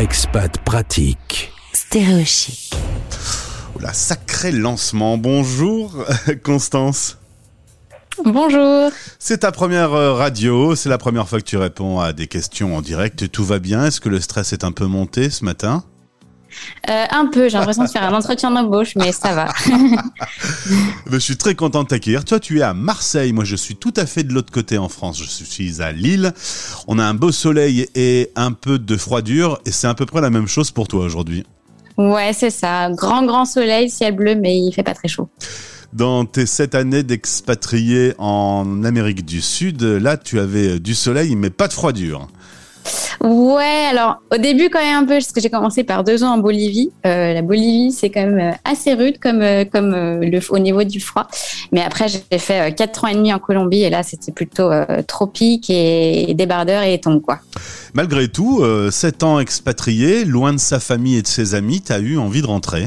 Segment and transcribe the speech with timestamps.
[0.00, 1.52] Expat pratique.
[1.74, 2.72] Stéréochic.
[3.76, 5.18] Oula, sacré lancement.
[5.18, 6.06] Bonjour
[6.42, 7.18] Constance.
[8.24, 8.90] Bonjour.
[9.18, 12.78] C'est ta première euh, radio, c'est la première fois que tu réponds à des questions
[12.78, 13.30] en direct.
[13.30, 13.84] Tout va bien?
[13.84, 15.84] Est-ce que le stress est un peu monté ce matin?
[16.88, 19.48] Euh, un peu, j'ai l'impression de faire un entretien d'embauche, mais ça va.
[21.10, 22.24] Je suis très content de t'accueillir.
[22.24, 23.32] Toi, tu es à Marseille.
[23.32, 25.18] Moi, je suis tout à fait de l'autre côté en France.
[25.18, 26.32] Je suis à Lille.
[26.86, 29.60] On a un beau soleil et un peu de froidure.
[29.66, 31.44] Et c'est à peu près la même chose pour toi aujourd'hui.
[31.96, 32.90] ouais, c'est ça.
[32.90, 35.28] Grand, grand soleil, ciel bleu, mais il fait pas très chaud.
[35.92, 41.50] Dans tes sept années d'expatrié en Amérique du Sud, là, tu avais du soleil, mais
[41.50, 42.28] pas de froidure.
[43.22, 46.34] Ouais, alors au début quand même un peu, parce que j'ai commencé par deux ans
[46.34, 46.90] en Bolivie.
[47.04, 50.84] Euh, la Bolivie, c'est quand même euh, assez rude comme euh, comme le au niveau
[50.84, 51.28] du froid.
[51.70, 54.70] Mais après, j'ai fait quatre ans et demi en Colombie et là, c'était plutôt
[55.06, 57.40] tropique et, débardeur et tombe quoi.
[57.94, 62.16] Malgré tout, sept ans expatrié, loin de sa famille et de ses amis, t'as eu
[62.18, 62.86] envie de rentrer.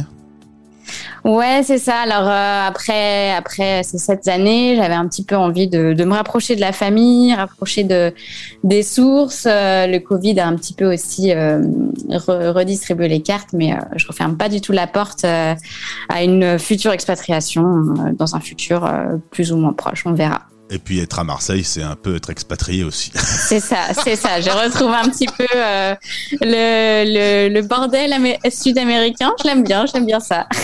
[1.24, 2.00] Ouais, c'est ça.
[2.02, 6.14] Alors euh, après, après ces sept années, j'avais un petit peu envie de, de me
[6.14, 8.14] rapprocher de la famille, rapprocher de
[8.66, 9.46] des sources.
[9.50, 11.62] Euh, le Covid a un petit peu aussi euh,
[12.10, 15.56] re- redistribué les cartes, mais euh, je referme pas du tout la porte euh,
[16.10, 18.86] à une future expatriation euh, dans un futur
[19.32, 20.06] plus ou moins proche.
[20.06, 20.42] On verra.
[20.74, 23.12] Et puis être à Marseille, c'est un peu être expatrié aussi.
[23.48, 24.42] C'est ça, c'est ça.
[24.42, 25.94] Je retrouve un petit peu euh,
[26.42, 29.32] le, le, le bordel amé- sud-américain.
[29.44, 30.48] Je l'aime bien, j'aime bien ça.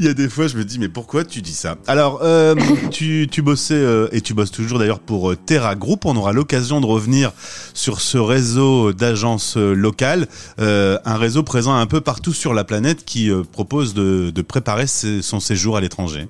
[0.00, 1.76] Il y a des fois, je me dis, mais pourquoi tu dis ça?
[1.86, 2.56] Alors, euh,
[2.90, 6.04] tu, tu bossais, euh, et tu bosses toujours d'ailleurs pour Terra Group.
[6.06, 7.30] On aura l'occasion de revenir
[7.74, 10.26] sur ce réseau d'agences locales,
[10.58, 15.22] un réseau présent un peu partout sur la planète qui propose de, de préparer ses-
[15.22, 16.26] son séjour à l'étranger.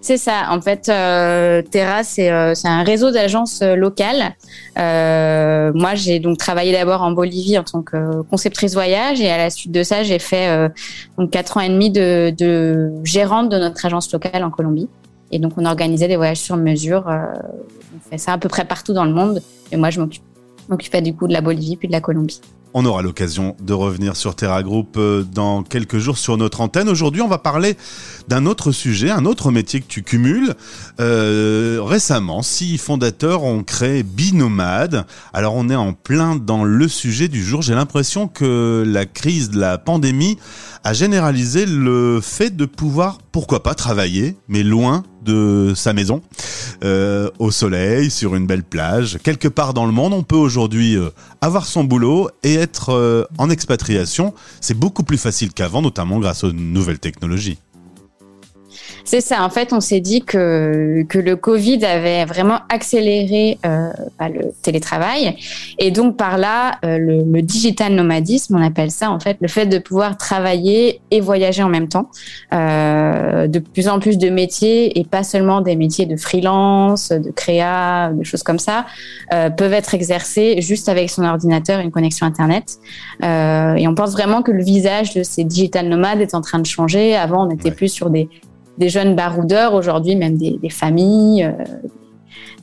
[0.00, 0.46] C'est ça.
[0.50, 4.34] En fait, euh, Terra, c'est euh, un réseau d'agences euh, locales.
[4.78, 9.38] Euh, moi, j'ai donc travaillé d'abord en Bolivie en tant que conceptrice voyage et à
[9.38, 10.68] la suite de ça, j'ai fait euh,
[11.18, 14.88] donc quatre ans et demi de, de gérante de notre agence locale en Colombie.
[15.32, 17.08] Et donc, on organisait des voyages sur mesure.
[17.08, 17.24] Euh,
[17.96, 19.42] on fait ça à peu près partout dans le monde.
[19.72, 20.00] Et moi, je
[20.68, 22.40] m'occupais du coup de la Bolivie puis de la Colombie.
[22.78, 26.90] On aura l'occasion de revenir sur Terra Group euh, dans quelques jours sur notre antenne.
[26.90, 27.74] Aujourd'hui, on va parler
[28.28, 30.52] d'un autre sujet, un autre métier que tu cumules.
[31.00, 35.06] Euh, récemment, six fondateurs ont créé Binomade.
[35.32, 37.62] Alors, on est en plein dans le sujet du jour.
[37.62, 40.36] J'ai l'impression que la crise de la pandémie
[40.84, 46.20] a généralisé le fait de pouvoir, pourquoi pas, travailler, mais loin de sa maison,
[46.84, 50.12] euh, au soleil, sur une belle plage, quelque part dans le monde.
[50.12, 51.10] On peut aujourd'hui euh,
[51.40, 54.34] avoir son boulot et être euh, en expatriation.
[54.60, 57.58] C'est beaucoup plus facile qu'avant, notamment grâce aux nouvelles technologies.
[59.06, 59.44] C'est ça.
[59.44, 64.50] En fait, on s'est dit que, que le Covid avait vraiment accéléré euh, bah, le
[64.62, 65.36] télétravail.
[65.78, 69.46] Et donc, par là, euh, le, le digital nomadisme, on appelle ça, en fait, le
[69.46, 72.10] fait de pouvoir travailler et voyager en même temps.
[72.52, 77.30] Euh, de plus en plus de métiers, et pas seulement des métiers de freelance, de
[77.30, 78.86] créa, de choses comme ça,
[79.30, 82.78] peuvent être exercés juste avec son ordinateur et une connexion Internet.
[83.22, 86.66] Et on pense vraiment que le visage de ces digital nomades est en train de
[86.66, 87.14] changer.
[87.14, 87.74] Avant, on était Ouais.
[87.74, 88.28] plus sur des
[88.78, 91.52] des jeunes baroudeurs aujourd'hui, même des, des familles, euh,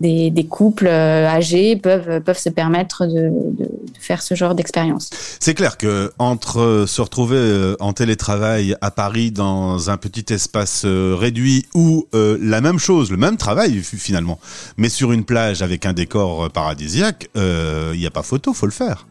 [0.02, 3.70] des, des couples euh, âgés peuvent peuvent se permettre de, de, de
[4.00, 5.10] faire ce genre d'expérience.
[5.40, 10.34] C'est clair que entre euh, se retrouver euh, en télétravail à Paris dans un petit
[10.34, 14.40] espace euh, réduit ou euh, la même chose, le même travail fi- finalement,
[14.78, 18.66] mais sur une plage avec un décor euh, paradisiaque, il n'y a pas photo, faut
[18.66, 19.08] le faire.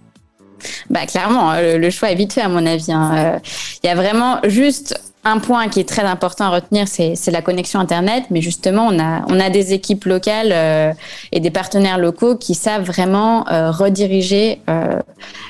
[0.90, 2.92] Bah clairement, hein, le, le choix est vite fait à mon avis.
[2.92, 3.12] hein.
[3.16, 3.38] Euh,
[3.82, 7.42] Il y a vraiment juste un point qui est très important à retenir, c'est la
[7.42, 8.24] connexion Internet.
[8.30, 10.92] Mais justement, on a, on a des équipes locales euh,
[11.30, 14.98] et des partenaires locaux qui savent vraiment euh, rediriger euh,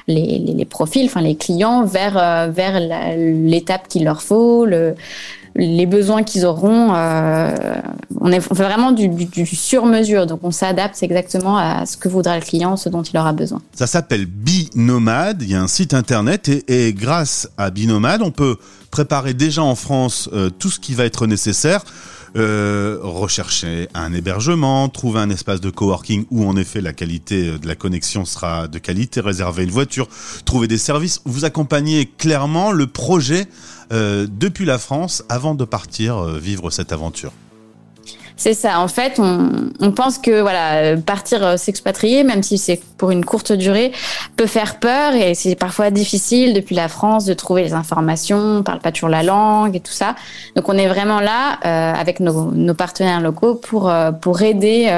[0.09, 2.81] les, les, les profils, enfin les clients vers, euh, vers
[3.17, 4.95] l'étape qu'il leur faut, le,
[5.55, 6.95] les besoins qu'ils auront.
[6.95, 7.51] euh,
[8.21, 11.97] on, est, on fait vraiment du, du, du sur-mesure, donc on s'adapte exactement à ce
[11.97, 13.61] que voudra le client, ce dont il aura besoin.
[13.75, 14.27] Ça s'appelle
[14.75, 18.57] Binomade, il y a un site internet et, et grâce à Binomade, on peut
[18.91, 21.85] préparer déjà en France euh, tout ce qui va être nécessaire.
[22.35, 27.59] Euh, rechercher un hébergement, trouver un espace de coworking où en effet la qualité euh,
[27.59, 30.09] de la connexion sera de qualité, réserver une voiture,
[30.47, 31.21] trouver des services.
[31.27, 33.49] Vous accompagnez clairement le projet
[33.93, 37.33] euh, depuis la France avant de partir vivre cette aventure.
[38.37, 38.81] C'est ça.
[38.81, 43.53] En fait, on, pense que voilà, partir euh, s'expatrier, même si c'est pour une courte
[43.53, 43.93] durée,
[44.37, 48.59] peut faire peur et c'est parfois difficile depuis la France de trouver les informations.
[48.59, 50.17] On parle pas toujours la langue et tout ça.
[50.57, 54.91] Donc, on est vraiment là euh, avec nos, partenaires locaux pour euh, pour aider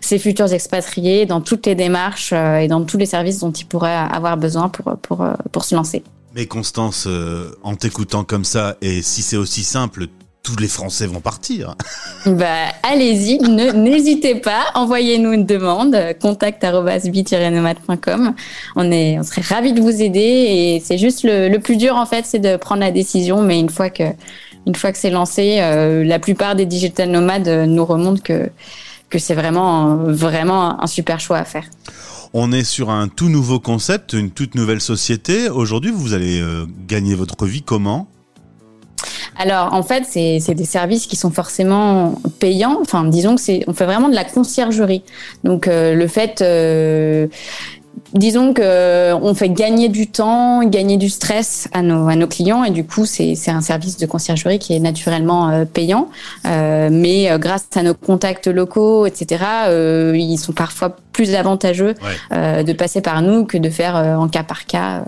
[0.00, 3.94] ces futurs expatriés dans toutes les démarches et dans tous les services dont ils pourraient
[3.94, 6.02] avoir besoin pour pour pour se lancer.
[6.34, 7.06] Mais Constance,
[7.62, 10.08] en t'écoutant comme ça, et si c'est aussi simple,
[10.44, 11.74] tous les Français vont partir.
[12.26, 18.34] Bah, allez-y, n'hésitez pas, envoyez-nous une demande, contact@bi-nomade.com.
[18.76, 21.96] On est, on serait ravis de vous aider et c'est juste le, le, plus dur
[21.96, 24.04] en fait, c'est de prendre la décision, mais une fois que,
[24.66, 28.48] une fois que c'est lancé, euh, la plupart des digital nomades nous remontent que
[29.10, 31.68] que c'est vraiment, vraiment un super choix à faire.
[32.32, 35.48] On est sur un tout nouveau concept, une toute nouvelle société.
[35.48, 38.08] Aujourd'hui, vous allez euh, gagner votre vie comment?
[39.36, 42.78] Alors, en fait, c'est des services qui sont forcément payants.
[42.80, 45.02] Enfin, disons que c'est, on fait vraiment de la conciergerie.
[45.42, 47.26] Donc, euh, le fait, euh,
[48.14, 52.26] disons que euh, on fait gagner du temps, gagner du stress à nos, à nos
[52.26, 56.08] clients, et du coup, c'est un service de conciergerie qui est naturellement euh, payant.
[56.46, 59.44] Euh, mais euh, grâce à nos contacts locaux, etc.,
[60.14, 61.94] ils sont parfois plus avantageux
[62.30, 62.64] ouais.
[62.64, 65.04] de passer par nous que de faire en cas par cas.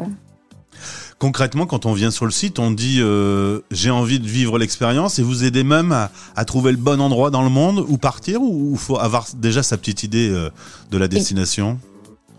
[1.19, 5.19] Concrètement, quand on vient sur le site, on dit euh, j'ai envie de vivre l'expérience
[5.19, 8.43] et vous aidez même à, à, trouver le bon endroit dans le monde où partir
[8.43, 10.51] ou il faut avoir déjà sa petite idée euh,
[10.91, 11.79] de la destination?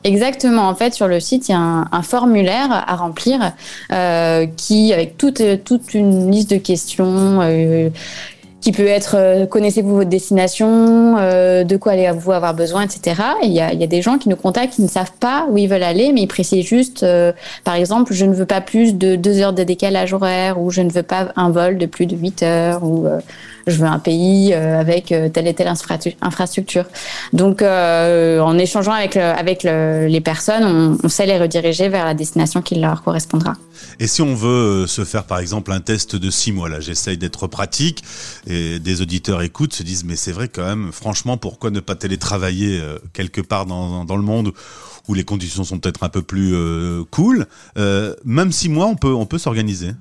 [0.03, 0.69] Exactement.
[0.69, 3.51] En fait, sur le site, il y a un, un formulaire à remplir
[3.91, 7.41] euh, qui, avec toute, toute une liste de questions,
[8.61, 13.21] qui peut être euh, connaissez-vous votre destination, euh, de quoi allez-vous avoir besoin, etc.
[13.43, 15.45] Et il y a, y a des gens qui nous contactent qui ne savent pas
[15.49, 17.31] où ils veulent aller, mais ils précisent juste, euh,
[17.63, 20.81] par exemple, je ne veux pas plus de deux heures de décalage horaire, ou je
[20.81, 23.19] ne veux pas un vol de plus de 8 heures, ou euh,
[23.67, 25.71] je veux un pays euh, avec telle et telle
[26.21, 26.85] infrastructure.
[27.33, 31.89] Donc, euh, en échangeant avec, le, avec le, les personnes, on, on sait les rediriger
[31.89, 33.53] vers la destination qui leur correspondra.
[33.99, 37.17] Et si on veut se faire, par exemple, un test de six mois, là, j'essaye
[37.17, 38.03] d'être pratique,
[38.45, 41.95] et des auditeurs écoutent, se disent, mais c'est vrai quand même, franchement, pourquoi ne pas
[41.95, 44.53] télétravailler euh, quelque part dans, dans le monde
[45.07, 47.47] où les conditions sont peut-être un peu plus euh, cool
[47.77, 49.91] euh, Même six mois, on peut, on peut s'organiser.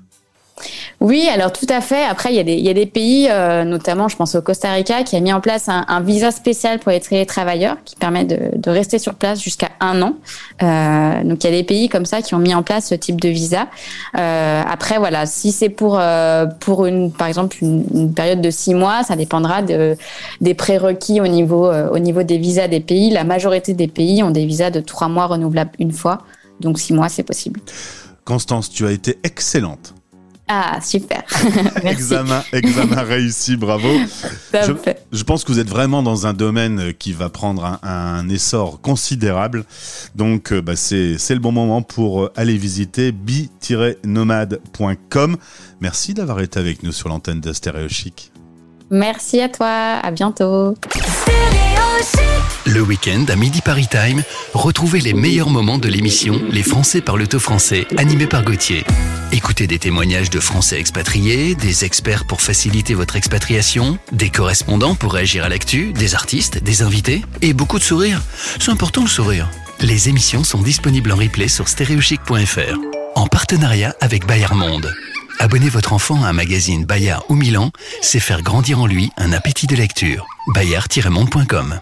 [1.00, 2.03] Oui, alors tout à fait.
[2.05, 5.20] Après, il y a des, pays, euh, notamment, je pense au Costa Rica, qui a
[5.20, 9.43] mis en place un, visa spécial pour les télétravailleurs, qui permet de, rester sur place
[9.43, 10.14] jusqu'à un an.
[10.62, 12.94] Euh, donc, il y a des pays comme ça qui ont mis en place ce
[12.94, 13.69] type de visa.
[14.17, 19.17] Euh, après, voilà, si c'est pour une, par exemple, une, période de six mois, ça
[19.17, 19.97] dépendra de,
[20.41, 23.11] des prérequis au niveau des visas des pays.
[23.11, 26.19] La majorité des pays ont des visas de trois mois renouvelables une fois,
[26.61, 27.61] donc six mois, c'est possible.
[28.25, 29.94] Constance, tu as été excellente.
[30.48, 31.25] Ah, super.
[31.82, 33.88] examen, examen réussi, bravo.
[34.52, 34.72] Je,
[35.10, 38.81] je, pense que vous êtes vraiment dans un domaine qui va prendre un, un essor
[38.81, 39.64] considérable.
[40.14, 45.37] Donc, bah, c'est le bon moment pour aller visiter bi-nomade.com.
[45.81, 48.31] Merci d'avoir été avec nous sur l'antenne de Stéréo Chic.
[48.90, 49.99] Merci à toi.
[50.02, 50.76] À bientôt.
[52.66, 54.22] Le week-end à Midi Paris Time,
[54.52, 58.84] retrouvez les meilleurs moments de l'émission Les Français parlent au français, animé par Gauthier.
[59.32, 65.14] Écoutez des témoignages de Français expatriés, des experts pour faciliter votre expatriation, des correspondants pour
[65.14, 68.20] réagir à l'actu, des artistes, des invités et beaucoup de sourires.
[68.60, 69.49] C'est important le sourire.
[69.81, 72.78] Les émissions sont disponibles en replay sur stéréochic.fr
[73.14, 74.92] en partenariat avec Bayard Monde.
[75.38, 77.70] Abonnez votre enfant à un magazine Bayard ou Milan,
[78.02, 80.26] c'est faire grandir en lui un appétit de lecture.
[80.54, 81.81] Bayard-monde.com